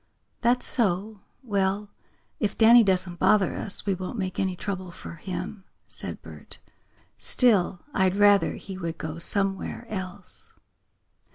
[0.41, 1.19] "That's so.
[1.43, 1.91] Well,
[2.39, 6.57] if Danny doesn't bother us we won't make any trouble for him," said Bert.
[7.19, 10.53] "Still, I'd rather he would go somewhere else."